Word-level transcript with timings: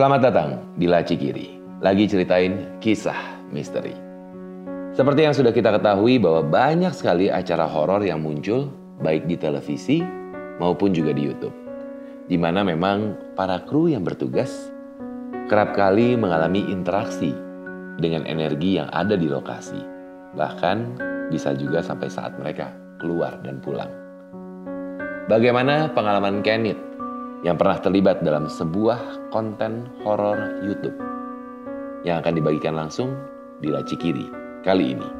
Selamat 0.00 0.32
datang 0.32 0.64
di 0.80 0.88
Laci 0.88 1.12
Kiri. 1.12 1.60
Lagi 1.84 2.08
ceritain 2.08 2.80
kisah 2.80 3.36
misteri. 3.52 3.92
Seperti 4.96 5.28
yang 5.28 5.36
sudah 5.36 5.52
kita 5.52 5.76
ketahui 5.76 6.16
bahwa 6.16 6.40
banyak 6.40 6.88
sekali 6.96 7.28
acara 7.28 7.68
horor 7.68 8.00
yang 8.00 8.24
muncul 8.24 8.72
baik 9.04 9.28
di 9.28 9.36
televisi 9.36 10.00
maupun 10.56 10.96
juga 10.96 11.12
di 11.12 11.28
YouTube. 11.28 11.52
Di 12.32 12.40
mana 12.40 12.64
memang 12.64 13.12
para 13.36 13.60
kru 13.68 13.92
yang 13.92 14.00
bertugas 14.00 14.72
kerap 15.52 15.76
kali 15.76 16.16
mengalami 16.16 16.64
interaksi 16.72 17.36
dengan 18.00 18.24
energi 18.24 18.80
yang 18.80 18.88
ada 18.96 19.20
di 19.20 19.28
lokasi. 19.28 19.84
Bahkan 20.32 20.96
bisa 21.28 21.52
juga 21.52 21.84
sampai 21.84 22.08
saat 22.08 22.40
mereka 22.40 22.72
keluar 23.04 23.36
dan 23.44 23.60
pulang. 23.60 23.92
Bagaimana 25.28 25.92
pengalaman 25.92 26.40
Kenneth 26.40 26.89
yang 27.40 27.56
pernah 27.56 27.80
terlibat 27.80 28.20
dalam 28.20 28.48
sebuah 28.48 29.32
konten 29.32 29.88
horor 30.04 30.60
YouTube 30.64 30.96
yang 32.04 32.20
akan 32.20 32.36
dibagikan 32.36 32.76
langsung 32.76 33.16
di 33.60 33.68
Laci 33.68 33.96
Kiri 33.96 34.26
kali 34.64 34.96
ini. 34.96 35.19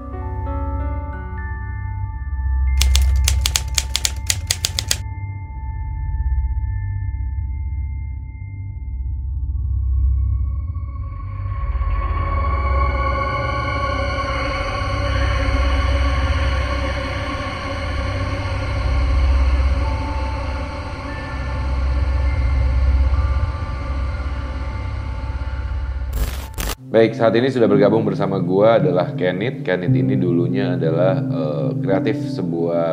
Baik, 26.90 27.14
saat 27.14 27.30
ini 27.38 27.46
sudah 27.46 27.70
bergabung 27.70 28.02
bersama 28.02 28.42
gua 28.42 28.82
adalah 28.82 29.14
Kenneth. 29.14 29.62
Kenneth 29.62 29.94
ini 29.94 30.18
dulunya 30.18 30.74
adalah 30.74 31.22
eh, 31.22 31.70
kreatif 31.78 32.18
sebuah 32.34 32.90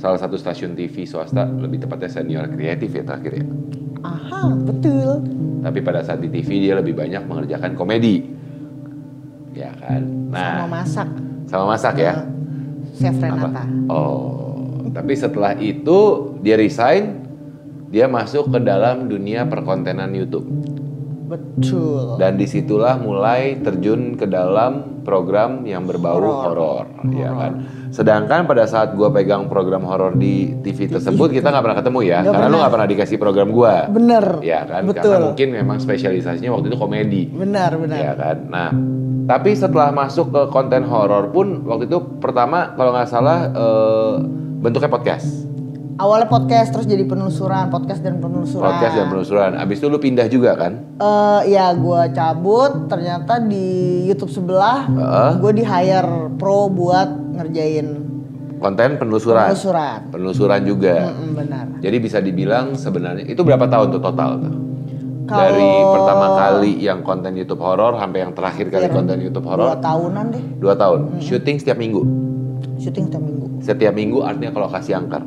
salah 0.00 0.16
satu 0.16 0.40
stasiun 0.40 0.72
TV 0.72 1.04
swasta, 1.04 1.44
lebih 1.44 1.84
tepatnya 1.84 2.08
senior 2.08 2.48
kreatif 2.48 2.88
ya 2.96 3.04
terakhir 3.04 3.44
ya. 3.44 3.46
Aha, 4.08 4.56
betul. 4.56 5.20
Tapi 5.60 5.78
pada 5.84 6.00
saat 6.00 6.24
di 6.24 6.32
TV 6.32 6.64
dia 6.64 6.80
lebih 6.80 6.96
banyak 6.96 7.28
mengerjakan 7.28 7.76
komedi. 7.76 8.24
Ya 9.52 9.68
kan? 9.76 10.00
Sama 10.32 10.32
Nah, 10.32 10.64
masak. 10.70 11.08
sama 11.44 11.64
masak 11.76 11.94
ya. 11.98 12.14
Nah, 12.14 12.24
Chef 12.96 13.16
Apa? 13.20 13.26
Renata. 13.28 13.62
Oh, 13.92 14.88
tapi 14.96 15.12
setelah 15.12 15.52
itu 15.60 15.98
dia 16.40 16.56
resign, 16.56 17.20
dia 17.92 18.08
masuk 18.08 18.48
ke 18.48 18.58
dalam 18.64 19.12
dunia 19.12 19.44
perkontenan 19.44 20.08
YouTube. 20.16 20.48
Betul. 21.28 22.16
Dan 22.16 22.34
di 22.34 22.48
situlah 22.48 22.96
mulai 22.96 23.60
terjun 23.60 24.16
ke 24.16 24.24
dalam 24.24 25.04
program 25.04 25.62
yang 25.62 25.84
berbau 25.84 26.16
horor, 26.16 26.88
ya 27.10 27.28
kan. 27.30 27.52
Sedangkan 27.88 28.44
pada 28.44 28.64
saat 28.64 28.92
gua 28.92 29.08
pegang 29.08 29.44
program 29.46 29.84
horor 29.84 30.12
di 30.12 30.56
TV 30.60 30.88
tersebut 30.88 31.28
kita 31.30 31.48
nggak 31.48 31.64
pernah 31.64 31.78
ketemu 31.78 31.98
ya, 32.02 32.18
Nggak 32.20 32.32
karena 32.32 32.36
lu 32.36 32.48
pernah. 32.48 32.58
nggak 32.58 32.72
pernah 32.72 32.88
dikasih 32.88 33.16
program 33.16 33.48
gua, 33.48 33.74
Bener. 33.88 34.24
ya 34.40 34.60
kan. 34.64 34.82
Betul. 34.84 35.04
Karena 35.04 35.26
mungkin 35.28 35.48
memang 35.52 35.76
spesialisasinya 35.78 36.50
waktu 36.50 36.66
itu 36.68 36.76
komedi, 36.76 37.22
Benar, 37.28 37.70
benar. 37.76 37.98
ya 37.98 38.12
kan. 38.14 38.36
Nah, 38.48 38.68
tapi 39.28 39.52
setelah 39.52 39.92
masuk 39.92 40.28
ke 40.28 40.42
konten 40.48 40.84
horor 40.84 41.28
pun 41.28 41.64
waktu 41.64 41.84
itu 41.84 42.00
pertama 42.18 42.72
kalau 42.72 42.92
nggak 42.92 43.08
salah 43.08 43.38
eh, 43.48 44.14
bentuknya 44.58 44.88
podcast, 44.88 45.44
Awalnya 45.98 46.30
podcast 46.30 46.70
terus 46.70 46.86
jadi 46.86 47.02
penelusuran, 47.02 47.68
podcast 47.68 47.98
dan 47.98 48.22
penelusuran. 48.22 48.62
podcast 48.62 48.94
dan 48.94 49.06
penelusuran. 49.08 49.50
Abis 49.58 49.82
itu 49.82 49.86
lu 49.86 49.98
pindah 49.98 50.30
juga 50.30 50.54
kan? 50.54 50.78
Eh, 50.94 51.50
ya 51.50 51.74
gue 51.74 52.00
cabut, 52.12 52.86
ternyata 52.86 53.42
di 53.42 53.66
YouTube 54.06 54.30
sebelah 54.30 54.86
Heeh. 54.86 55.30
gue 55.42 55.52
di 55.52 55.64
hire 55.66 56.06
pro 56.38 56.70
buat 56.70 57.10
ngerjain 57.34 58.06
Konten 58.58 58.94
penelusuran, 58.94 59.50
penelusuran. 59.50 59.98
penelusuran 60.10 60.60
juga. 60.62 60.94
Mm-mm, 61.10 61.30
benar. 61.34 61.66
Jadi 61.78 61.96
bisa 61.98 62.18
dibilang 62.18 62.74
sebenarnya 62.74 63.26
itu 63.26 63.42
berapa 63.42 63.66
tahun 63.66 63.90
tuh 63.90 64.02
total 64.02 64.30
tuh? 64.38 64.54
Kalau- 65.26 65.42
Dari 65.44 65.70
pertama 65.92 66.26
kali 66.32 66.72
yang 66.78 67.02
konten 67.02 67.34
YouTube 67.34 67.58
horor 67.58 67.98
sampai 67.98 68.18
yang 68.22 68.32
terakhir 68.32 68.70
kali 68.70 68.86
Iya, 68.86 68.94
konten 68.94 69.18
YouTube 69.18 69.44
Dua 69.44 69.52
horor 69.52 69.78
tahunan 69.78 70.24
deh, 70.30 70.44
dua 70.56 70.74
tahun. 70.74 71.18
Syuting 71.18 71.58
setiap 71.58 71.74
minggu. 71.76 72.02
syuting 72.78 73.10
setiap 73.10 73.18
minggu. 73.20 73.46
Setiap 73.58 73.92
minggu 73.92 74.18
artinya 74.22 74.50
ke 74.50 74.60
lokasi 74.60 74.94
angker. 74.94 75.22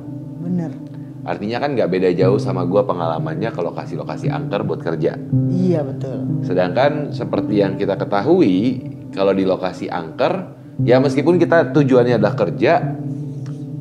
Bener. 0.62 1.02
Artinya 1.22 1.58
kan 1.62 1.78
nggak 1.78 1.90
beda 1.90 2.10
jauh 2.18 2.42
sama 2.42 2.66
gua 2.66 2.82
pengalamannya 2.82 3.54
ke 3.54 3.62
lokasi-lokasi 3.62 4.34
angker 4.34 4.66
buat 4.66 4.82
kerja. 4.82 5.18
Iya 5.54 5.86
betul. 5.86 6.42
Sedangkan 6.42 7.14
seperti 7.14 7.62
yang 7.62 7.78
kita 7.78 7.94
ketahui 7.94 8.82
kalau 9.14 9.30
di 9.34 9.46
lokasi 9.46 9.86
angker 9.86 10.58
ya 10.82 10.98
meskipun 10.98 11.38
kita 11.38 11.70
tujuannya 11.78 12.18
adalah 12.18 12.34
kerja 12.34 12.98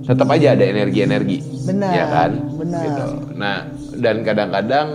tetap 0.05 0.29
aja 0.33 0.53
ada 0.53 0.65
energi-energi. 0.69 1.65
Benar, 1.65 1.93
Ya 1.93 2.05
kan? 2.13 2.31
benar. 2.61 2.83
Gitu. 2.85 3.05
Nah, 3.41 3.57
dan 3.97 4.17
kadang-kadang 4.21 4.87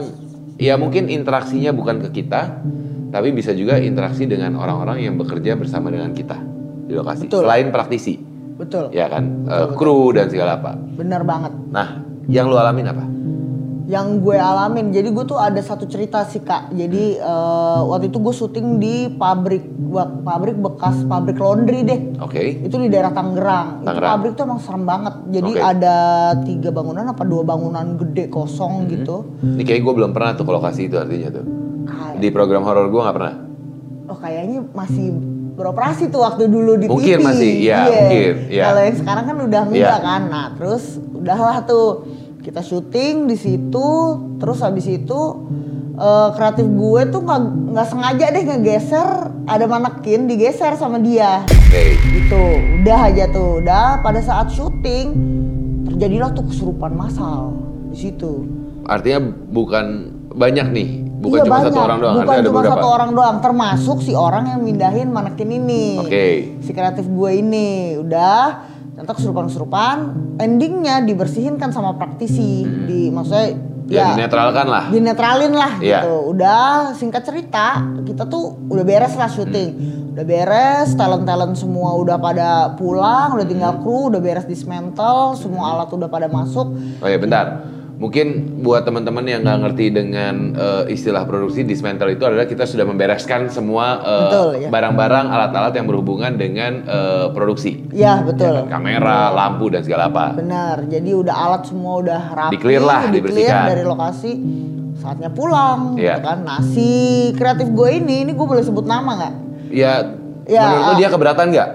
ya 0.62 0.78
mungkin 0.78 1.10
interaksinya 1.10 1.72
bukan 1.74 2.04
ke 2.10 2.22
kita 2.22 2.62
tapi 3.10 3.32
bisa 3.32 3.56
juga 3.56 3.80
interaksi 3.80 4.28
dengan 4.28 4.60
orang-orang 4.60 5.08
yang 5.08 5.16
bekerja 5.16 5.56
bersama 5.56 5.88
dengan 5.90 6.12
kita 6.12 6.36
di 6.86 6.94
lokasi. 6.94 7.32
Betul. 7.32 7.48
Selain 7.48 7.72
praktisi, 7.72 8.20
Betul. 8.56 8.88
ya 8.90 9.06
kan? 9.06 9.24
Eh, 9.44 9.68
kru 9.74 10.10
dan 10.10 10.28
segala 10.28 10.56
apa. 10.56 10.80
Bener 10.96 11.22
banget. 11.22 11.52
Nah, 11.70 12.00
yang 12.26 12.48
lu 12.48 12.56
alamin 12.56 12.88
apa? 12.88 13.06
yang 13.86 14.18
gue 14.18 14.34
alamin 14.34 14.90
jadi 14.90 15.14
gue 15.14 15.26
tuh 15.26 15.38
ada 15.38 15.62
satu 15.62 15.86
cerita 15.86 16.26
sih 16.26 16.42
kak 16.42 16.74
jadi 16.74 17.22
eh, 17.22 17.80
waktu 17.86 18.10
itu 18.10 18.18
gue 18.18 18.34
syuting 18.34 18.82
di 18.82 19.14
pabrik 19.14 19.62
pabrik 20.26 20.58
bekas 20.58 21.06
pabrik 21.06 21.38
laundry 21.38 21.86
deh 21.86 22.18
Oke. 22.18 22.66
itu 22.66 22.74
di 22.76 22.90
daerah 22.90 23.14
Tangerang 23.14 23.78
itu 23.78 23.86
Tangerang. 23.86 24.10
pabrik 24.10 24.32
tuh 24.34 24.44
emang 24.44 24.58
serem 24.58 24.84
banget 24.84 25.14
jadi 25.30 25.52
Oke. 25.54 25.62
ada 25.62 25.96
tiga 26.42 26.74
bangunan 26.74 27.06
apa 27.06 27.22
dua 27.24 27.46
bangunan 27.46 27.86
gede 27.96 28.26
Hmm. 28.26 28.34
kosong 28.34 28.90
gitu 28.90 29.18
Ini 29.46 29.62
kayak 29.62 29.78
gue 29.80 29.94
belum 29.94 30.12
pernah 30.12 30.34
tuh 30.34 30.44
ke 30.44 30.52
lokasi 30.52 30.82
itu 30.84 30.98
artinya 30.98 31.30
tuh. 31.32 31.46
Kayak- 31.86 32.18
Di 32.18 32.28
program 32.32 32.66
horor 32.66 32.90
gue 32.90 32.98
nggak 33.00 33.16
pernah. 33.16 33.36
oh 34.06 34.18
kayaknya 34.18 34.66
masih 34.72 35.14
beroperasi 35.56 36.12
tuh 36.12 36.22
waktu 36.22 36.48
dulu 36.48 36.76
di 36.76 36.86
Mungkin 36.86 37.18
TV 37.20 37.24
masih, 37.24 37.52
iya, 37.58 37.78
Iya. 37.80 37.84
mungkin, 37.88 38.34
iya. 38.52 38.64
kalau 38.68 38.82
yang 38.84 38.98
sekarang 39.00 39.24
kan 39.26 39.38
udah 39.42 39.62
enggak 39.66 39.80
Iya. 39.96 40.04
kan 40.04 40.22
nah 40.28 40.46
terus 40.54 40.84
udahlah 41.00 41.58
tuh 41.64 41.88
kita 42.40 42.62
syuting 42.62 43.26
di 43.26 43.36
situ 43.36 43.88
terus 44.38 44.60
habis 44.60 44.86
itu 44.86 45.20
eh, 45.96 46.30
kreatif 46.36 46.68
gue 46.68 47.02
tuh 47.08 47.22
nggak 47.24 47.42
nggak 47.72 47.88
sengaja 47.88 48.26
deh 48.30 48.44
ngegeser 48.44 49.10
ada 49.48 49.66
manekin 49.66 50.28
digeser 50.28 50.76
sama 50.76 51.00
dia 51.00 51.42
Oke. 51.48 51.96
gitu 52.04 52.44
udah 52.84 53.00
aja 53.08 53.26
tuh 53.32 53.64
udah 53.64 54.04
pada 54.04 54.20
saat 54.20 54.52
syuting 54.52 55.16
terjadilah 55.88 56.36
tuh 56.36 56.46
kesurupan 56.46 56.92
massal 56.94 57.56
di 57.90 57.98
situ 57.98 58.44
Artinya 58.86 59.18
bukan 59.50 59.86
banyak 60.30 60.68
nih, 60.70 60.90
bukan 61.26 61.36
Iya, 61.36 61.44
cuma 61.44 61.56
banyak. 61.58 61.68
satu 61.68 61.80
orang 61.82 62.00
doang, 62.00 62.16
bukan 62.16 62.30
ada 62.32 62.42
cuma 62.44 62.56
beberapa. 62.56 62.72
satu 62.72 62.88
orang 62.88 63.12
doang 63.12 63.38
termasuk 63.40 63.98
si 64.00 64.14
orang 64.14 64.44
yang 64.48 64.62
mindahin 64.62 65.10
manekin 65.10 65.50
ini 65.50 65.86
Oke. 65.98 66.26
si 66.60 66.72
kreatif 66.72 67.06
gue 67.06 67.32
ini 67.36 67.68
udah 67.98 68.42
ternyata 68.92 69.14
kesurupan-kesurupan 69.14 69.96
endingnya 70.38 71.02
dibersihin 71.02 71.56
kan 71.56 71.70
sama 71.70 71.94
praktisi 71.94 72.62
di 72.64 73.10
maksudnya 73.10 73.74
Ya, 73.86 74.18
dinetralkan 74.18 74.66
lah. 74.66 74.90
dinetralin 74.90 75.54
lah 75.54 75.78
Iya. 75.78 76.02
gitu 76.02 76.34
udah 76.34 76.62
singkat 76.92 77.22
cerita 77.22 77.86
kita 78.02 78.26
tuh 78.26 78.58
udah 78.66 78.82
beres 78.82 79.14
lah 79.14 79.28
syuting 79.28 79.70
Hmm. 79.72 80.10
udah 80.12 80.26
beres 80.26 80.90
talent 80.92 81.22
talent 81.22 81.54
semua 81.54 81.94
udah 81.94 82.18
pada 82.18 82.50
pulang 82.74 83.34
udah 83.34 83.42
Hmm. 83.42 83.52
tinggal 83.52 83.74
kru 83.78 84.10
udah 84.10 84.18
beres 84.18 84.46
dismantle 84.46 85.36
semua 85.36 85.70
alat 85.72 85.90
udah 85.92 86.08
pada 86.08 86.26
masuk 86.26 86.66
Oh 86.98 87.06
ya 87.06 87.20
bentar. 87.20 87.62
Mungkin 87.96 88.28
buat 88.60 88.84
teman-teman 88.84 89.24
yang 89.24 89.40
nggak 89.42 89.60
ngerti 89.62 89.86
dengan 89.90 90.52
eh, 90.52 90.84
istilah 90.92 91.24
produksi 91.24 91.64
dismantle 91.64 92.12
itu 92.12 92.24
adalah 92.24 92.44
kita 92.44 92.64
sudah 92.64 92.84
membereskan 92.84 93.48
semua 93.48 94.04
Betul, 94.04 94.50
ya. 94.60 94.70
barang-barang, 94.70 95.26
alat-alat 95.26 95.74
yang 95.74 95.88
berhubungan 95.88 96.36
dengan 96.36 96.84
eh, 96.84 97.26
produksi. 97.32 97.88
ya 97.90 98.20
betul 98.20 98.68
kan? 98.68 98.80
Kamera, 98.80 99.32
lampu 99.32 99.72
dan 99.72 99.80
segala 99.80 100.12
apa. 100.12 100.36
Benar, 100.36 100.84
jadi 100.86 101.16
udah 101.16 101.36
alat 101.36 101.64
semua 101.64 101.94
udah 102.00 102.22
rapi, 102.36 102.60
Di-clear 102.60 102.84
lah, 102.84 103.08
di-clear 103.08 103.16
dibersihkan. 103.16 103.66
dari 103.72 103.84
lokasi. 103.84 104.32
Saatnya 104.96 105.30
pulang, 105.30 105.96
Iya. 105.96 106.18
ya 106.18 106.24
kan? 106.24 106.44
Nasi 106.44 106.92
kreatif 107.36 107.68
gue 107.70 107.90
ini, 107.94 108.24
ini 108.24 108.32
gue 108.32 108.48
boleh 108.48 108.64
sebut 108.64 108.84
nama 108.84 109.12
nggak? 109.14 109.34
Ya, 109.72 109.94
Ya, 110.46 110.62
menurut 110.62 110.84
lu 110.84 110.94
ah. 110.94 110.98
dia 110.98 111.10
keberatan 111.10 111.46
nggak? 111.50 111.70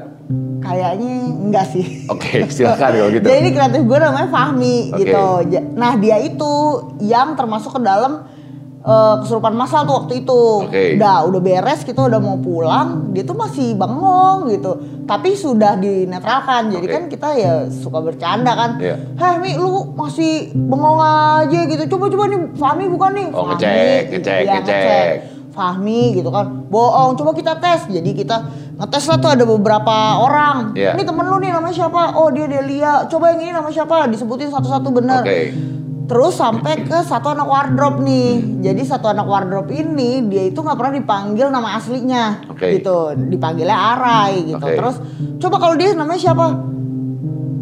Kayaknya 0.71 1.13
enggak 1.51 1.67
sih. 1.75 2.07
Oke, 2.07 2.47
silakan 2.47 2.91
kalau 2.95 3.11
gitu. 3.11 3.27
Jadi 3.31 3.39
ini 3.43 3.51
kreatif 3.51 3.83
gue 3.83 3.99
namanya 3.99 4.29
Fahmi 4.31 4.77
Oke. 4.95 4.99
gitu. 5.03 5.27
Nah 5.75 5.93
dia 5.99 6.17
itu 6.17 6.53
yang 7.03 7.35
termasuk 7.35 7.75
ke 7.75 7.81
dalam 7.83 8.31
eh, 8.81 9.15
kesurupan 9.21 9.53
masal 9.53 9.83
tuh 9.83 10.07
waktu 10.07 10.23
itu. 10.23 10.43
Oke. 10.65 10.95
Udah 10.95 11.27
udah 11.27 11.41
beres 11.43 11.83
kita 11.83 12.07
udah 12.07 12.17
mau 12.17 12.39
pulang, 12.39 13.11
dia 13.11 13.27
tuh 13.27 13.35
masih 13.35 13.75
bengong 13.75 14.47
gitu. 14.49 14.73
Tapi 15.05 15.35
sudah 15.35 15.75
dinetralkan. 15.75 16.71
Jadi 16.71 16.87
Oke. 16.87 16.95
kan 16.95 17.03
kita 17.11 17.29
ya 17.35 17.53
suka 17.67 17.99
bercanda 17.99 18.55
kan. 18.55 18.71
Iya. 18.79 18.95
Heh 19.19 19.35
Mi 19.43 19.59
lu 19.59 19.91
masih 19.93 20.55
bengong 20.55 21.03
aja 21.03 21.61
gitu. 21.67 21.83
Coba 21.91 22.07
coba 22.07 22.25
nih 22.31 22.41
Fahmi 22.55 22.85
bukan 22.87 23.11
nih. 23.11 23.27
Oh, 23.35 23.43
Fahmi. 23.43 23.59
ngecek, 23.59 24.03
ngecek, 24.15 24.41
Iya, 24.47 24.53
ngecek. 24.63 25.07
Fahmi 25.51 26.15
gitu 26.15 26.31
kan. 26.31 26.47
Bohong, 26.71 27.19
coba 27.19 27.35
kita 27.35 27.59
tes. 27.59 27.91
Jadi 27.91 28.15
kita 28.15 28.37
ngetes 28.81 29.05
lah 29.13 29.19
tuh 29.21 29.31
ada 29.37 29.45
beberapa 29.45 29.97
orang. 30.25 30.73
Iya. 30.73 30.97
Ini 30.97 31.05
temen 31.05 31.29
lu 31.29 31.37
nih 31.37 31.53
namanya 31.53 31.77
siapa? 31.77 32.17
Oh 32.17 32.33
dia 32.33 32.49
Delia. 32.49 33.05
Coba 33.13 33.37
yang 33.37 33.45
ini 33.45 33.53
namanya 33.53 33.85
siapa? 33.85 34.09
Disebutin 34.09 34.49
satu-satu 34.49 34.89
bener. 34.89 35.21
Oke. 35.21 35.53
Terus 36.11 36.35
sampai 36.35 36.83
ke 36.83 36.99
satu 37.07 37.31
anak 37.31 37.47
wardrobe 37.47 38.03
nih. 38.03 38.59
Jadi 38.65 38.83
satu 38.83 39.13
anak 39.13 39.31
wardrobe 39.31 39.71
ini 39.71 40.27
dia 40.27 40.49
itu 40.49 40.59
nggak 40.59 40.75
pernah 40.75 40.95
dipanggil 40.99 41.47
nama 41.55 41.79
aslinya, 41.79 42.51
Oke. 42.51 42.81
gitu. 42.81 43.15
Dipanggilnya 43.15 43.77
Arai 43.95 44.43
gitu. 44.43 44.59
Oke. 44.59 44.75
Terus 44.75 44.97
coba 45.39 45.57
kalau 45.63 45.79
dia 45.79 45.95
namanya 45.95 46.19
siapa? 46.19 46.51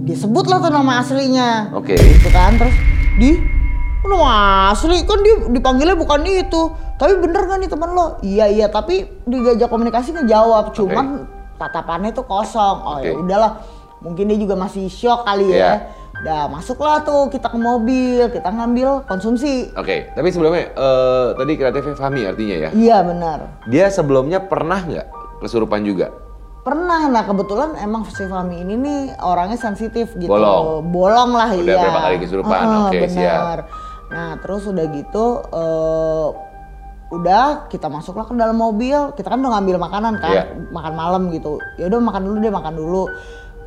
Disebut 0.08 0.48
lah 0.48 0.64
tuh 0.64 0.72
nama 0.72 1.04
aslinya. 1.04 1.76
Oke. 1.76 1.98
Gitu 1.98 2.30
kan. 2.32 2.56
Terus 2.56 2.72
di 3.20 3.57
"Oh, 3.98 4.08
nama 4.08 4.30
asli 4.70 5.02
kan 5.02 5.18
dia 5.20 5.34
dipanggilnya 5.48 5.94
bukan 5.94 6.22
itu. 6.24 6.70
Tapi 6.94 7.18
bener 7.18 7.46
gak 7.46 7.58
nih 7.58 7.70
temen 7.70 7.90
lo? 7.90 8.18
Iya 8.20 8.46
iya 8.46 8.66
tapi 8.66 9.06
digajak 9.24 9.66
komunikasi 9.66 10.14
ngejawab. 10.14 10.70
Cuman 10.70 11.26
tatapannya 11.56 12.10
tuh 12.10 12.22
kosong. 12.22 12.76
Oh 12.78 12.96
ya 12.98 13.14
Oke. 13.14 13.22
udahlah. 13.22 13.52
Mungkin 13.98 14.30
dia 14.30 14.38
juga 14.38 14.54
masih 14.54 14.86
shock 14.86 15.26
kali 15.26 15.50
Iya. 15.50 15.58
ya. 15.58 15.72
Udah 16.18 16.50
masuklah 16.50 17.02
tuh 17.02 17.30
kita 17.30 17.46
ke 17.46 17.58
mobil, 17.58 18.26
kita 18.28 18.50
ngambil 18.50 19.06
konsumsi. 19.06 19.70
Oke, 19.74 20.10
tapi 20.10 20.30
sebelumnya 20.30 20.66
eh, 20.68 21.26
tadi 21.34 21.52
kreatifnya 21.54 21.94
Fahmi 21.94 22.26
artinya 22.26 22.56
ya. 22.58 22.70
Iya 22.70 22.98
benar. 23.02 23.38
Dia 23.66 23.86
sebelumnya 23.86 24.42
pernah 24.42 24.82
nggak 24.82 25.06
kesurupan 25.38 25.82
juga? 25.82 26.10
Pernah, 26.58 27.06
nah 27.08 27.22
kebetulan 27.22 27.78
emang 27.78 28.02
si 28.04 28.26
Fahmi 28.26 28.60
ini 28.60 28.74
nih 28.76 29.00
orangnya 29.18 29.56
sensitif 29.56 30.10
gitu. 30.12 30.26
Bolong. 30.26 30.82
Bolong 30.84 31.30
lah 31.32 31.54
Udah 31.54 31.64
iya. 31.64 31.80
berapa 31.80 32.00
kali 32.02 32.16
kesurupan, 32.18 32.60
Heeh, 32.60 32.82
oke, 32.82 32.98
benar. 32.98 33.08
siap. 33.08 33.87
Nah 34.08 34.40
terus 34.40 34.64
udah 34.64 34.86
gitu, 34.88 35.26
eh, 35.48 36.28
udah 37.08 37.68
kita 37.68 37.88
masuklah 37.88 38.24
ke 38.24 38.32
dalam 38.32 38.56
mobil. 38.56 39.12
Kita 39.12 39.28
kan 39.28 39.40
udah 39.40 39.58
ngambil 39.58 39.76
makanan 39.80 40.14
kan, 40.18 40.32
Iya. 40.32 40.44
makan 40.68 40.92
malam 40.94 41.22
gitu. 41.28 41.56
Ya 41.76 41.88
udah 41.88 42.00
makan 42.00 42.22
dulu 42.24 42.36
deh, 42.38 42.52
makan 42.52 42.74
dulu. 42.74 43.04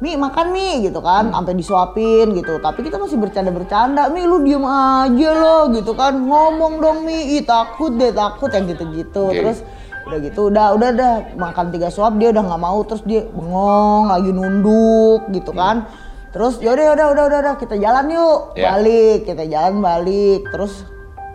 Mi 0.02 0.18
makan 0.18 0.50
mi 0.50 0.82
gitu 0.82 0.98
Hmm. 0.98 1.06
kan, 1.06 1.24
sampai 1.30 1.54
disuapin 1.54 2.34
gitu. 2.34 2.58
Tapi 2.58 2.82
kita 2.82 2.98
masih 2.98 3.22
bercanda-bercanda. 3.22 4.10
Mi 4.10 4.26
lu 4.26 4.42
diem 4.42 4.66
aja 4.66 5.30
lo 5.32 5.70
gitu 5.70 5.94
kan, 5.94 6.18
ngomong 6.18 6.82
dong 6.82 7.06
Mi, 7.06 7.38
Ih, 7.38 7.46
takut 7.46 7.94
deh 7.94 8.10
takut 8.10 8.50
yang 8.50 8.66
gitu-gitu. 8.66 9.30
Oke. 9.30 9.38
Terus 9.38 9.60
udah 10.02 10.18
gitu 10.18 10.50
udah 10.50 10.74
udah 10.74 10.90
udah 10.92 11.14
makan 11.38 11.70
tiga 11.70 11.88
suap 11.88 12.18
dia 12.18 12.34
udah 12.34 12.42
nggak 12.42 12.58
mau 12.60 12.82
terus 12.82 13.06
dia 13.06 13.22
bengong 13.30 14.10
lagi 14.10 14.34
nunduk 14.34 15.30
gitu 15.30 15.54
kan 15.54 15.86
terus 16.32 16.58
yaudah 16.58 16.84
yaudah 16.88 17.08
udah 17.12 17.24
udah 17.28 17.40
udah 17.42 17.56
kita 17.56 17.76
jalan 17.76 18.08
yuk 18.08 18.56
Ya. 18.56 18.74
balik 18.74 19.28
kita 19.28 19.44
jalan 19.46 19.80
balik 19.80 20.48
terus 20.48 20.88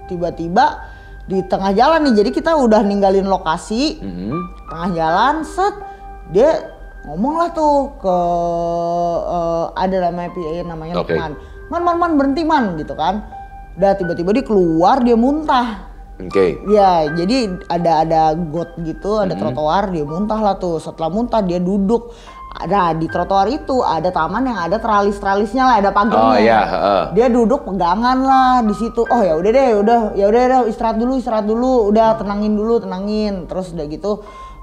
tiba-tiba 0.06 0.80
di 1.24 1.42
tengah 1.42 1.70
jalan 1.70 2.00
nih 2.02 2.14
jadi 2.16 2.30
kita 2.32 2.54
udah 2.54 2.80
ninggalin 2.80 3.26
lokasi 3.26 3.98
Mhm. 3.98 4.36
tengah 4.66 4.90
jalan 4.92 5.34
set 5.42 5.74
dia 6.28 6.72
ngomong 7.04 7.34
lah 7.36 7.50
tuh 7.50 7.94
ke 7.96 8.16
eh, 9.28 9.64
ada 9.76 9.96
namanya 10.02 10.30
PA 10.32 10.56
namanya 10.64 10.94
Oke. 10.96 11.12
Lukman 11.12 11.32
man 11.66 11.82
man 11.82 11.96
man 11.98 12.12
berhenti 12.14 12.42
man 12.42 12.64
gitu 12.76 12.94
kan 12.94 13.26
udah 13.76 13.92
tiba-tiba 13.94 14.30
dia 14.32 14.42
keluar 14.42 15.02
dia 15.02 15.14
muntah 15.14 15.92
Oke. 16.16 16.56
Ya, 16.64 17.12
jadi 17.12 17.60
ada 17.68 18.00
ada 18.00 18.20
got 18.32 18.72
gitu, 18.80 19.20
Hmm. 19.20 19.28
ada 19.28 19.36
trotoar, 19.36 19.92
dia 19.92 20.00
muntah 20.00 20.40
lah 20.40 20.56
tuh. 20.56 20.80
Setelah 20.80 21.12
muntah 21.12 21.44
dia 21.44 21.60
duduk. 21.60 22.08
Ada 22.56 22.96
di 22.96 23.04
trotoar 23.04 23.52
itu 23.52 23.84
ada 23.84 24.08
taman 24.08 24.48
yang 24.48 24.56
ada 24.56 24.80
teralis-teralisnya 24.80 25.62
lah, 25.68 25.76
ada 25.76 25.90
pagarnya. 25.92 26.24
Oh 26.24 26.36
iya, 26.40 26.60
heeh. 26.64 27.02
Dia 27.12 27.26
duduk 27.28 27.68
pegangan 27.68 28.18
lah 28.24 28.64
di 28.64 28.72
situ. 28.72 29.04
Oh 29.04 29.20
ya 29.20 29.36
udah 29.36 29.50
deh, 29.52 29.70
udah 29.76 30.00
ya 30.16 30.24
udah 30.32 30.40
udah 30.48 30.60
istirahat 30.64 30.96
dulu, 30.96 31.12
istirahat 31.20 31.44
dulu, 31.44 31.92
udah 31.92 32.16
tenangin 32.16 32.56
dulu, 32.56 32.80
tenangin. 32.80 33.44
Terus 33.44 33.76
udah 33.76 33.86
gitu 33.92 34.12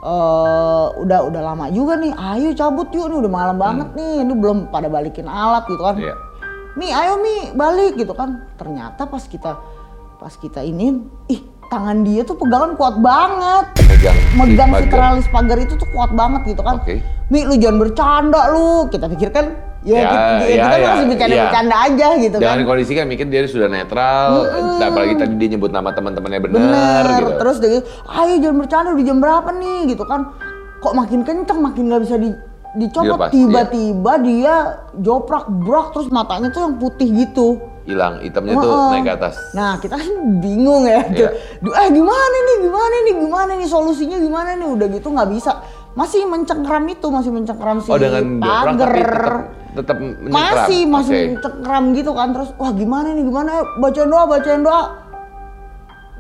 eh 0.03 0.87
udah 1.05 1.19
udah 1.29 1.41
lama 1.53 1.69
juga 1.69 1.93
nih. 2.01 2.17
Ayo 2.17 2.57
cabut 2.57 2.89
yuk 2.89 3.13
nih 3.13 3.17
udah 3.21 3.31
malam 3.31 3.57
banget 3.61 3.93
nih. 3.93 4.25
Ini 4.25 4.33
belum 4.33 4.73
pada 4.73 4.89
balikin 4.89 5.29
alat 5.29 5.69
gitu 5.69 5.85
kan. 5.85 5.95
Hmm. 5.95 6.05
Iya. 6.09 6.15
Mi, 6.73 6.89
ayo 6.89 7.21
Mi, 7.21 7.53
balik 7.53 7.93
gitu 8.01 8.17
kan. 8.17 8.49
Ternyata 8.57 9.05
pas 9.05 9.21
kita 9.21 9.61
pas 10.17 10.33
kita 10.33 10.65
ini, 10.65 10.97
ih 11.29 11.52
tangan 11.73 11.97
dia 12.05 12.21
tuh 12.21 12.37
pegangan 12.37 12.77
kuat 12.77 12.95
banget. 13.01 13.65
Megang 13.89 14.17
Megang 14.37 14.69
si 14.77 14.85
teralis 14.93 15.25
pagar 15.33 15.57
itu 15.57 15.73
tuh 15.73 15.89
kuat 15.89 16.13
banget 16.13 16.53
gitu 16.53 16.61
kan. 16.61 16.77
Oke. 16.77 17.01
Mi, 17.33 17.49
lu 17.49 17.57
jangan 17.57 17.77
bercanda 17.81 18.41
lu. 18.53 18.85
Kita 18.93 19.09
pikir 19.09 19.33
kan, 19.33 19.57
ya, 19.81 19.97
Ya, 19.97 20.05
kita, 20.05 20.21
ya 20.21 20.37
ya, 20.37 20.53
kita 20.53 20.77
ya, 20.77 20.85
masih 20.85 21.05
bercanda-bercanda 21.09 21.75
aja 21.81 22.07
gitu 22.21 22.35
Dengan 22.37 22.59
kan. 22.61 22.67
kondisi 22.69 22.91
kan 22.93 23.05
mikir 23.09 23.25
dia 23.25 23.41
sudah 23.49 23.69
netral, 23.73 24.29
apalagi 24.77 25.13
tadi 25.17 25.33
dia 25.41 25.49
nyebut 25.57 25.73
nama 25.73 25.89
teman-temannya 25.89 26.39
benar 26.45 26.61
Bener, 26.61 27.05
gitu. 27.17 27.31
terus 27.41 27.57
dia 27.57 27.81
ayo 28.21 28.33
jangan 28.37 28.57
bercanda 28.61 28.89
udah 28.93 29.05
jam 29.09 29.17
berapa 29.17 29.49
nih 29.49 29.79
gitu 29.97 30.03
kan. 30.05 30.21
Kok 30.83 30.93
makin 30.93 31.19
kenceng, 31.25 31.59
makin 31.63 31.83
nggak 31.89 32.01
bisa 32.05 32.15
di, 32.19 32.29
dicopot. 32.73 33.05
Dilepas, 33.05 33.29
Tiba-tiba 33.29 34.13
dia 34.19 34.55
joprak 34.95 35.45
brak 35.49 35.93
terus 35.93 36.09
matanya 36.09 36.49
tuh 36.49 36.65
yang 36.65 36.75
putih 36.77 37.09
gitu. 37.09 37.57
hilang 37.83 38.23
hitamnya 38.23 38.55
tuh 38.55 38.71
Heeh. 38.71 38.89
naik 38.95 39.03
ke 39.03 39.11
atas. 39.11 39.35
Nah 39.51 39.75
kita 39.75 39.99
kan 39.99 40.07
bingung 40.39 40.87
ya, 40.87 41.03
tuh. 41.03 41.19
Iya. 41.19 41.29
Duh, 41.59 41.75
eh 41.75 41.87
gimana 41.91 42.35
nih, 42.47 42.57
gimana 42.63 42.95
nih, 43.03 43.13
gimana 43.19 43.51
nih 43.59 43.67
solusinya 43.67 44.17
gimana 44.23 44.55
nih, 44.55 44.67
udah 44.71 44.87
gitu 44.87 45.11
nggak 45.11 45.27
bisa, 45.27 45.59
masih 45.91 46.23
mencengkram 46.23 46.87
itu, 46.87 47.11
masih 47.11 47.35
mencengkram 47.35 47.83
si 47.83 47.91
Oh 47.91 47.99
dengan 47.99 48.39
pagar. 48.39 48.95
tetap 49.75 49.99
masih 50.23 50.87
masih 50.87 51.11
Oke. 51.11 51.27
mencengkram 51.35 51.83
gitu 51.91 52.11
kan, 52.15 52.31
terus 52.31 52.55
wah 52.55 52.71
gimana 52.71 53.11
nih, 53.11 53.23
gimana, 53.27 53.51
bacain 53.75 54.07
doa, 54.07 54.23
bacain 54.31 54.63
doa. 54.63 54.83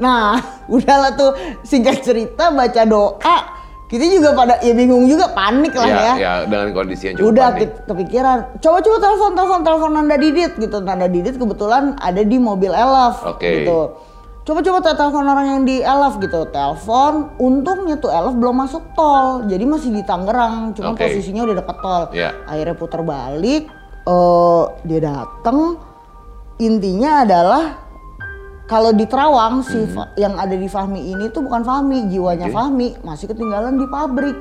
Nah 0.03 0.35
udahlah 0.75 1.15
tuh 1.15 1.31
singkat 1.63 2.03
cerita 2.03 2.51
baca 2.51 2.83
doa, 2.83 3.37
kita 3.93 4.09
juga 4.09 4.33
pada 4.33 4.57
ya 4.59 4.73
bingung 4.73 5.05
juga, 5.05 5.29
panik 5.29 5.69
lah 5.71 5.85
Iya, 5.85 6.01
ya. 6.01 6.13
ya 6.17 6.33
dengan 6.43 6.73
kondisi 6.73 7.03
yang 7.05 7.15
cukup 7.15 7.29
Udah 7.29 7.47
panik. 7.47 7.61
ke- 7.61 7.81
kepikiran, 7.85 8.37
coba-coba 8.57 8.97
telepon, 8.97 9.31
telepon, 9.31 9.59
telepon 9.61 9.91
Nanda 9.93 10.15
Didit 10.17 10.53
gitu. 10.57 10.77
Nanda 10.79 11.05
Didit 11.05 11.37
kebetulan 11.37 11.93
ada 11.95 12.19
di 12.19 12.37
mobil 12.37 12.73
Elf 12.73 13.21
Oke. 13.29 13.61
gitu. 13.61 13.79
Coba-coba 14.43 14.81
te- 14.81 14.97
telepon 14.97 15.23
orang 15.23 15.47
yang 15.47 15.61
di 15.61 15.79
Elf 15.79 16.17
gitu. 16.17 16.49
Telepon, 16.49 17.13
untungnya 17.37 17.95
tuh 17.95 18.09
Elf 18.09 18.33
belum 18.33 18.55
masuk 18.59 18.81
tol. 18.91 19.45
Jadi 19.45 19.63
masih 19.63 19.89
di 19.89 20.01
Tangerang, 20.01 20.73
cuma 20.73 20.91
Oke. 20.91 21.05
posisinya 21.05 21.45
udah 21.45 21.55
deket 21.55 21.77
tol. 21.77 22.03
Iya. 22.11 22.29
Akhirnya 22.43 22.73
putar 22.73 23.01
balik, 23.01 23.69
eh 24.03 24.63
dia 24.83 24.99
dateng. 25.01 25.77
Intinya 26.55 27.21
adalah 27.21 27.63
kalau 28.73 28.89
di 28.89 29.05
Terawang 29.05 29.61
si 29.61 29.85
Fa- 29.85 30.09
yang 30.17 30.33
ada 30.33 30.57
di 30.57 30.65
Fahmi 30.65 31.13
ini 31.13 31.29
tuh 31.29 31.45
bukan 31.45 31.61
Fahmi, 31.61 32.09
jiwanya 32.09 32.49
Hmm. 32.49 32.57
Oke. 32.57 32.57
Fahmi 32.57 32.87
masih 33.05 33.29
ketinggalan 33.29 33.77
di 33.77 33.85
pabrik. 33.85 34.33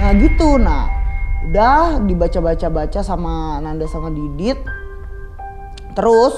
Nah 0.00 0.16
gitu, 0.16 0.56
nah 0.56 0.88
udah 1.44 2.00
dibaca-baca-baca 2.00 3.04
sama 3.04 3.60
Nanda 3.60 3.84
sama 3.84 4.08
Didit. 4.08 4.56
Terus 5.92 6.32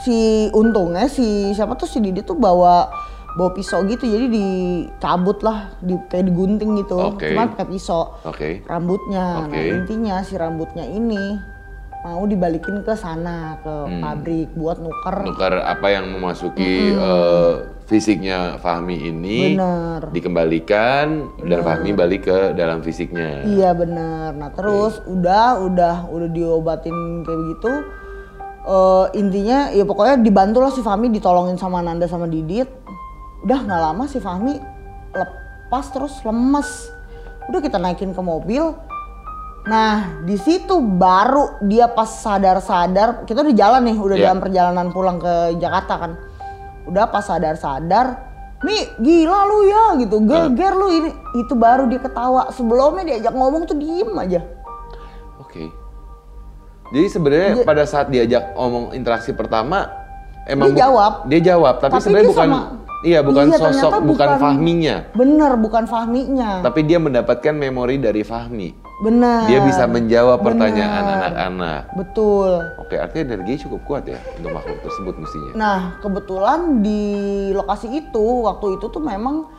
si 0.00 0.48
untungnya 0.50 1.12
si 1.12 1.52
siapa 1.52 1.76
tuh 1.76 1.84
si 1.84 2.00
Didit 2.00 2.24
tuh 2.24 2.34
bawa 2.34 2.88
bawa 3.34 3.50
pisau 3.52 3.84
gitu 3.84 4.06
jadi 4.06 4.30
dicabut 4.30 5.42
lah 5.42 5.74
di 5.78 5.98
kayak 6.08 6.24
digunting 6.24 6.78
gitu 6.78 6.94
Oke. 6.94 7.34
cuma 7.34 7.50
pakai 7.50 7.66
pisau 7.66 8.14
Oke. 8.22 8.62
rambutnya 8.64 9.42
nah 9.42 9.50
Oke. 9.50 9.58
intinya 9.74 10.22
si 10.22 10.38
rambutnya 10.38 10.86
ini 10.86 11.38
mau 12.04 12.28
dibalikin 12.28 12.84
ke 12.84 12.92
sana 12.92 13.56
ke 13.58 13.72
Hmm. 13.88 14.04
pabrik 14.04 14.52
buat 14.52 14.76
nuker 14.76 15.24
Nukar 15.24 15.56
apa 15.58 15.86
yang 15.88 16.12
memasuki 16.12 16.92
eh, 16.92 17.52
fisiknya 17.84 18.60
Fahmi 18.60 19.08
ini 19.08 19.56
Bener. 19.56 20.12
dikembalikan 20.12 21.32
dan 21.40 21.58
Fahmi 21.60 21.92
balik 21.92 22.28
ke 22.28 22.38
dalam 22.52 22.80
fisiknya. 22.80 23.40
Iya 23.42 23.72
bener. 23.72 24.36
Nah 24.36 24.52
terus 24.52 25.00
udah 25.04 25.60
udah 25.60 26.08
udah 26.08 26.28
diobatin 26.28 26.92
kayak 27.24 27.40
begitu. 27.40 27.72
Eh 28.64 29.06
intinya 29.16 29.68
ya 29.68 29.84
pokoknya 29.84 30.20
dibantu 30.20 30.60
lah 30.60 30.72
si 30.72 30.80
Fahmi 30.80 31.08
ditolongin 31.08 31.56
sama 31.56 31.80
Nanda 31.80 32.04
sama 32.04 32.24
Didit. 32.24 32.68
Udah 33.44 33.60
nggak 33.60 33.80
lama 33.82 34.04
si 34.04 34.20
Fahmi 34.20 34.56
lepas 35.12 35.88
terus 35.88 36.20
lemes. 36.20 36.88
Udah 37.48 37.60
kita 37.60 37.76
naikin 37.76 38.12
ke 38.12 38.20
mobil. 38.20 38.72
Nah 39.64 40.20
di 40.22 40.36
situ 40.36 40.76
baru 40.78 41.56
dia 41.64 41.88
pas 41.88 42.08
sadar-sadar 42.20 43.24
kita 43.24 43.40
udah 43.40 43.56
jalan 43.56 43.82
nih 43.88 43.96
udah 43.96 44.16
Iya. 44.16 44.24
dalam 44.28 44.40
perjalanan 44.44 44.86
pulang 44.92 45.16
ke 45.16 45.56
Jakarta 45.56 45.94
kan. 45.96 46.12
Udah 46.84 47.08
pas 47.08 47.24
sadar-sadar 47.24 48.06
Mi 48.60 48.80
gila 48.96 49.44
lu 49.44 49.58
ya 49.68 49.84
gitu 50.00 50.24
geger 50.24 50.72
lu 50.72 50.88
ini 50.88 51.10
itu 51.36 51.52
baru 51.52 51.84
dia 51.84 52.00
ketawa 52.00 52.48
sebelumnya 52.48 53.04
diajak 53.04 53.36
ngomong 53.36 53.68
tuh 53.68 53.76
diem 53.76 54.08
aja 54.16 54.40
Oke. 55.36 55.68
Jadi 56.88 57.06
sebenarnya 57.12 57.60
pada 57.60 57.84
saat 57.84 58.08
diajak 58.08 58.56
ngomong 58.56 58.96
interaksi 58.96 59.36
pertama 59.36 60.03
emang 60.46 60.72
Dia 60.72 60.86
jawab. 60.86 61.12
Dia 61.26 61.40
jawab, 61.42 61.74
tapi, 61.78 61.92
Tapi 61.92 62.02
sebenarnya 62.02 62.30
bukan 62.30 62.48
sama- 62.48 62.68
iya 63.04 63.20
bukan 63.20 63.44
Iya, 63.46 63.58
sosok, 63.58 63.92
bukan, 63.92 64.08
bukan- 64.08 64.40
Fahminya. 64.40 64.96
Bener, 65.12 65.52
bukan 65.56 65.84
Fahminya. 65.84 66.50
Tapi 66.60 66.80
dia 66.82 66.98
mendapatkan 66.98 67.52
memori 67.52 67.96
dari 67.96 68.22
Fahmi. 68.22 68.68
Bener. 68.94 69.50
Dia 69.50 69.58
bisa 69.60 69.84
menjawab 69.84 70.38
Bener. 70.38 70.46
pertanyaan 70.54 71.04
anak-anak. 71.10 71.82
Betul. 71.92 72.62
Oke, 72.78 72.94
artinya 72.94 73.34
energinya 73.34 73.60
cukup 73.66 73.80
kuat 73.84 74.04
ya 74.06 74.20
untuk 74.38 74.54
makhluk 74.54 74.78
tersebut 74.80 75.14
mestinya. 75.18 75.52
Nah, 75.52 75.78
kebetulan 75.98 76.60
di 76.78 77.02
lokasi 77.50 77.90
itu, 77.90 78.26
waktu 78.46 78.78
itu 78.78 78.86
tuh 78.88 79.02
memang 79.02 79.50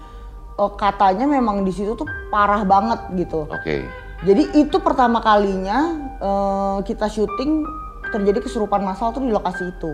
eh, 0.56 0.72
katanya 0.80 1.28
memang 1.28 1.68
di 1.68 1.76
situ 1.76 1.94
tuh 1.94 2.08
parah 2.32 2.64
banget 2.64 3.12
gitu. 3.20 3.44
Oke. 3.46 3.84
Jadi 4.24 4.56
itu 4.56 4.80
pertama 4.80 5.20
kalinya 5.20 5.92
eh, 6.16 6.78
kita 6.88 7.12
syuting 7.12 7.68
terjadi 8.08 8.40
kesurupan 8.40 8.80
massal 8.80 9.12
tuh 9.12 9.20
di 9.20 9.36
lokasi 9.36 9.68
itu. 9.68 9.92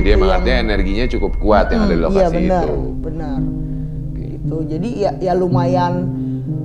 Jadi 0.00 0.16
emang 0.16 0.32
artinya 0.32 0.58
energinya 0.64 1.04
cukup 1.12 1.32
kuat 1.44 1.68
yang 1.68 1.84
ada 1.84 1.92
di 1.92 2.00
iya 2.00 2.06
lokasi 2.08 2.36
benar, 2.40 2.64
itu. 2.64 2.76
benar. 3.04 3.38
Gitu. 4.16 4.56
Jadi 4.64 4.88
ya 4.96 5.10
ya 5.20 5.32
lumayan 5.36 5.94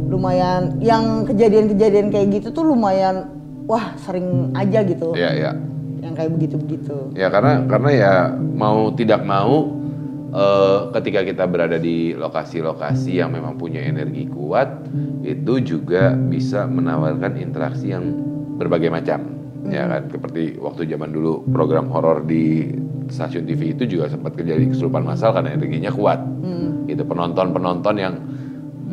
lumayan 0.08 0.80
yang 0.80 1.27
kejadian-kejadian 1.27 2.15
kayak 2.15 2.27
gitu 2.39 2.56
tuh 2.56 2.63
lumayan 2.63 3.27
wah 3.68 3.92
sering 4.00 4.56
aja 4.56 4.88
gitu. 4.88 5.12
Iya, 5.20 5.32
iya. 5.36 5.51
Yang 6.00 6.13
kayak 6.15 6.32
begitu-begitu. 6.39 6.98
Ya 7.20 7.27
karena 7.27 7.68
karena 7.68 7.92
ya 7.92 8.13
mau 8.39 8.96
tidak 8.96 9.27
mau 9.27 9.68
eh, 10.32 10.80
ketika 10.96 11.27
kita 11.27 11.44
berada 11.44 11.75
di 11.75 12.15
lokasi-lokasi 12.15 13.20
yang 13.20 13.36
memang 13.36 13.60
punya 13.60 13.84
energi 13.84 14.32
kuat 14.32 14.88
itu 15.27 15.60
juga 15.60 16.15
bisa 16.15 16.63
menawarkan 16.72 17.36
interaksi 17.36 17.92
yang 17.92 18.15
berbagai 18.56 18.88
macam 18.88 19.36
ya 19.70 19.89
kan 19.89 20.04
seperti 20.13 20.62
waktu 20.62 20.86
zaman 20.86 21.10
dulu 21.10 21.42
program 21.50 21.89
horor 21.89 22.22
di 22.22 22.70
stasiun 23.07 23.43
TV 23.43 23.74
itu 23.74 23.83
juga 23.85 24.09
sempat 24.09 24.33
terjadi 24.33 24.69
kesurupan 24.69 25.03
massal 25.03 25.31
karena 25.31 25.53
energinya 25.53 25.89
kuat 25.89 26.19
itu 26.85 27.01
penonton-penonton 27.01 27.95
yang 27.97 28.13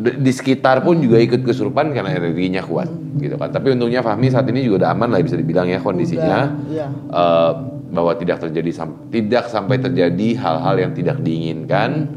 di 0.02 0.32
sekitar 0.32 0.80
pun 0.80 0.96
juga 0.98 1.20
ikut 1.20 1.44
kesurupan 1.44 1.92
karena 1.92 2.16
energinya 2.16 2.64
kuat 2.64 2.88
gitu 3.20 3.36
kan 3.36 3.52
tapi 3.52 3.76
untungnya 3.76 4.00
Fahmi 4.00 4.32
saat 4.32 4.48
ini 4.48 4.64
juga 4.64 4.84
udah 4.84 4.90
aman 4.96 5.12
lah 5.12 5.20
bisa 5.20 5.36
dibilang 5.36 5.68
ya 5.68 5.78
kondisinya 5.78 6.40
Udah, 6.48 6.72
iya. 6.72 6.86
eh, 6.88 7.52
bahwa 7.92 8.16
tidak 8.16 8.40
terjadi 8.40 8.72
sam- 8.72 9.12
tidak 9.12 9.52
sampai 9.52 9.76
terjadi 9.76 10.28
hal-hal 10.40 10.80
yang 10.80 10.92
tidak 10.96 11.20
diinginkan 11.20 12.08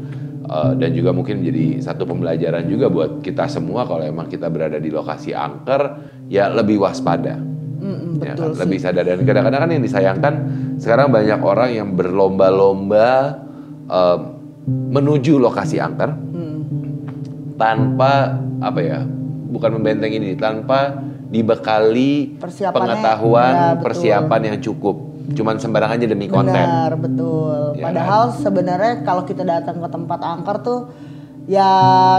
eh, 0.48 0.72
dan 0.80 0.90
juga 0.96 1.12
mungkin 1.12 1.44
menjadi 1.44 1.84
satu 1.84 2.08
pembelajaran 2.08 2.64
juga 2.64 2.88
buat 2.88 3.20
kita 3.20 3.44
semua 3.44 3.84
kalau 3.84 4.08
emang 4.08 4.24
kita 4.24 4.48
berada 4.48 4.80
di 4.80 4.88
lokasi 4.88 5.36
angker 5.36 6.00
ya 6.32 6.48
lebih 6.48 6.80
waspada 6.80 7.36
Mm-mm, 7.76 8.24
ya 8.24 8.32
betul 8.32 8.40
kan? 8.40 8.56
sih. 8.56 8.60
lebih 8.64 8.78
sadar 8.80 9.04
dan 9.04 9.20
kadang-kadang 9.20 9.60
kan 9.60 9.70
yang 9.70 9.84
disayangkan 9.84 10.34
sekarang 10.76 11.08
banyak 11.08 11.40
orang 11.40 11.70
yang 11.72 11.88
berlomba-lomba 11.92 13.08
eh, 13.88 14.18
menuju 14.66 15.38
lokasi 15.38 15.78
angker 15.78 16.10
Hmm. 16.10 16.58
tanpa 17.56 18.36
apa 18.58 18.80
ya 18.82 19.00
bukan 19.46 19.78
membentengi 19.78 20.18
diri 20.18 20.36
tanpa 20.36 21.00
dibekali 21.26 22.36
pengetahuan 22.70 23.52
ya, 23.52 23.66
betul. 23.74 23.82
persiapan 23.82 24.40
yang 24.52 24.58
cukup 24.60 24.96
cuman 25.34 25.58
sembarang 25.58 25.98
aja 25.98 26.06
demi 26.06 26.30
konten 26.30 26.54
Benar, 26.54 26.92
betul. 26.98 27.74
Ya 27.74 27.90
Padahal 27.90 28.30
sebenarnya 28.30 29.02
kalau 29.02 29.26
kita 29.26 29.42
datang 29.42 29.82
ke 29.82 29.88
tempat 29.90 30.20
angker 30.22 30.56
tuh 30.62 30.80
ya 31.46 31.70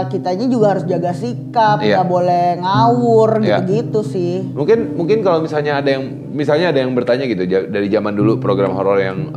kitanya 0.08 0.48
juga 0.48 0.72
harus 0.72 0.84
jaga 0.84 1.12
sikap, 1.12 1.78
Iya. 1.78 2.00
nggak 2.00 2.08
boleh 2.08 2.46
ngawur 2.58 3.30
Iya. 3.38 3.60
gitu-gitu 3.60 4.00
sih. 4.02 4.34
mungkin 4.50 4.96
mungkin 4.96 5.20
kalau 5.20 5.40
misalnya 5.40 5.78
ada 5.78 5.90
yang 5.92 6.04
misalnya 6.28 6.72
ada 6.72 6.80
yang 6.80 6.92
bertanya 6.92 7.24
gitu 7.24 7.44
dari 7.44 7.88
zaman 7.88 8.12
dulu 8.12 8.40
program 8.40 8.72
horor 8.72 8.96
yang 8.98 9.28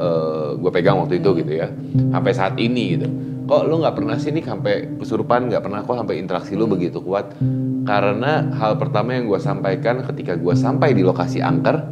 gue 0.55 0.71
pegang 0.71 0.95
waktu 0.97 1.19
itu 1.19 1.35
gitu 1.37 1.51
ya 1.53 1.67
sampai 2.07 2.31
saat 2.31 2.55
ini 2.55 2.95
gitu 2.95 3.07
kok 3.43 3.67
lu 3.67 3.83
nggak 3.83 3.91
pernah 3.93 4.15
sih 4.15 4.31
nih 4.31 4.41
sampai 4.41 4.73
kesurupan 4.95 5.51
nggak 5.51 5.59
pernah 5.59 5.81
kok 5.81 5.97
sampai 5.97 6.15
interaksi 6.17 6.55
lu 6.55 6.65
begitu 6.65 6.99
kuat 6.99 7.35
karena 7.83 8.47
hal 8.53 8.77
pertama 8.77 9.11
yang 9.11 9.27
gue 9.27 9.39
sampaikan 9.39 10.05
ketika 10.05 10.35
gue 10.35 10.53
sampai 10.53 10.93
di 10.93 11.03
lokasi 11.03 11.43
angker 11.43 11.83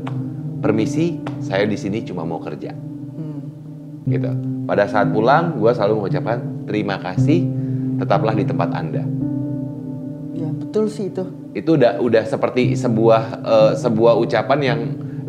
permisi 0.58 1.20
saya 1.40 1.64
di 1.64 1.76
sini 1.76 2.00
cuma 2.02 2.24
mau 2.24 2.40
kerja 2.40 2.72
Hmm. 2.72 3.44
gitu. 4.06 4.32
Pada 4.64 4.86
saat 4.86 5.10
pulang, 5.10 5.58
gue 5.58 5.68
selalu 5.70 5.94
mengucapkan 5.98 6.38
terima 6.64 6.96
kasih, 6.98 7.42
tetaplah 8.00 8.34
di 8.34 8.48
tempat 8.48 8.70
anda. 8.72 9.04
Ya 10.34 10.50
betul 10.56 10.88
sih 10.88 11.12
itu. 11.12 11.28
Itu 11.52 11.76
udah 11.76 12.00
udah 12.00 12.24
seperti 12.24 12.74
sebuah 12.74 13.24
eh, 13.44 13.72
sebuah 13.76 14.14
ucapan 14.16 14.60
yang 14.64 14.80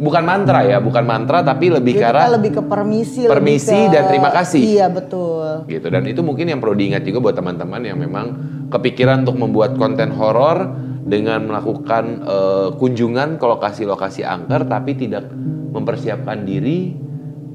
bukan 0.01 0.23
mantra 0.25 0.65
ya, 0.65 0.79
bukan 0.81 1.05
mantra 1.05 1.45
tapi 1.45 1.69
lebih 1.69 2.01
kita 2.01 2.33
lebih 2.33 2.57
ke 2.57 2.63
permisi, 2.65 3.29
lebih 3.29 3.33
permisi 3.37 3.79
ke- 3.87 3.91
dan 3.93 4.03
terima 4.09 4.31
kasih. 4.33 4.63
Iya 4.63 4.87
betul. 4.89 5.69
gitu. 5.69 5.87
Dan 5.93 6.09
itu 6.09 6.21
mungkin 6.25 6.49
yang 6.49 6.59
perlu 6.63 6.73
diingat 6.79 7.05
juga 7.05 7.19
buat 7.21 7.37
teman-teman 7.37 7.83
yang 7.85 7.99
memang 8.01 8.27
kepikiran 8.73 9.29
untuk 9.29 9.37
membuat 9.37 9.77
konten 9.77 10.15
horor 10.15 10.71
dengan 11.05 11.45
melakukan 11.45 12.05
eh, 12.25 12.69
kunjungan 12.79 13.37
ke 13.37 13.45
lokasi-lokasi 13.45 14.23
angker 14.25 14.65
tapi 14.65 14.95
tidak 14.97 15.29
mempersiapkan 15.71 16.47
diri 16.49 16.97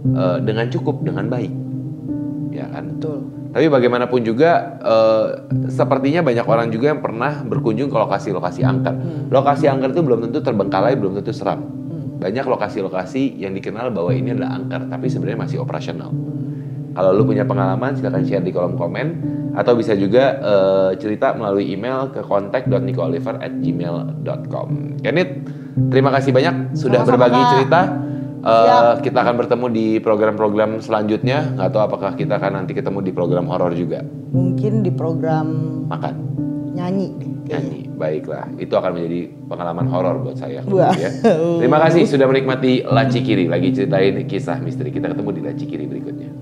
eh, 0.05 0.37
dengan 0.43 0.69
cukup 0.69 1.01
dengan 1.01 1.31
baik. 1.31 1.53
Ya 2.53 2.67
kan? 2.71 2.99
Betul. 2.99 3.19
Tapi 3.55 3.71
bagaimanapun 3.71 4.19
juga 4.19 4.75
eh, 4.83 5.47
sepertinya 5.71 6.27
banyak 6.27 6.43
orang 6.43 6.75
juga 6.75 6.91
yang 6.91 6.99
pernah 6.99 7.39
berkunjung 7.39 7.87
ke 7.87 7.95
lokasi-lokasi 7.95 8.67
angker. 8.67 8.91
Lokasi 9.31 9.71
angker 9.71 9.95
itu 9.95 10.03
belum 10.03 10.27
tentu 10.27 10.43
terbengkalai, 10.43 10.99
belum 10.99 11.23
tentu 11.23 11.31
seram. 11.31 11.63
Banyak 12.19 12.43
lokasi-lokasi 12.43 13.39
yang 13.39 13.55
dikenal 13.55 13.95
bahwa 13.95 14.11
ini 14.11 14.35
adalah 14.35 14.59
angker, 14.59 14.91
tapi 14.91 15.07
sebenarnya 15.07 15.39
masih 15.47 15.63
operasional. 15.63 16.11
Kalau 16.95 17.11
lu 17.15 17.23
punya 17.23 17.47
pengalaman 17.47 17.95
silahkan 17.95 18.27
share 18.27 18.43
di 18.43 18.51
kolom 18.51 18.75
komen 18.75 19.07
atau 19.55 19.71
bisa 19.79 19.95
juga 19.95 20.35
eh, 20.35 20.99
cerita 20.99 21.31
melalui 21.31 21.71
email 21.71 22.11
ke 22.11 22.27
contact.nicooliver@gmail.com. 22.27 24.67
Kenneth, 24.99 25.31
terima 25.95 26.11
kasih 26.11 26.35
banyak 26.35 26.75
sudah 26.75 27.07
Sama-sama, 27.07 27.31
berbagi 27.31 27.39
cerita. 27.55 28.03
Siap. 28.45 29.01
kita 29.01 29.17
akan 29.25 29.35
bertemu 29.41 29.65
di 29.73 29.87
program-program 29.97 30.77
selanjutnya. 30.77 31.57
Nggak 31.57 31.69
tahu 31.73 31.81
apakah 31.81 32.11
kita 32.13 32.37
akan 32.37 32.61
nanti 32.61 32.77
ketemu 32.77 33.01
di 33.01 33.11
program 33.11 33.49
horor 33.49 33.73
juga. 33.73 34.05
Mungkin 34.05 34.85
di 34.85 34.93
program 34.93 35.47
Makan, 35.89 36.15
nyanyi 36.77 37.35
nyanyi. 37.45 37.79
Baiklah, 37.95 38.51
itu 38.59 38.73
akan 38.75 38.91
menjadi 38.97 39.19
pengalaman 39.47 39.87
horor 39.87 40.19
buat 40.19 40.35
saya. 40.35 40.65
Wah. 40.67 40.91
Ya. 40.97 41.13
Terima 41.61 41.79
kasih 41.87 42.03
sudah 42.09 42.27
menikmati 42.27 42.83
Laci 42.83 43.23
Kiri. 43.23 43.47
Lagi 43.47 43.71
ceritain 43.71 44.19
kisah 44.27 44.59
misteri. 44.59 44.91
Kita 44.91 45.07
ketemu 45.13 45.29
di 45.31 45.41
Laci 45.45 45.65
Kiri 45.69 45.85
berikutnya. 45.87 46.34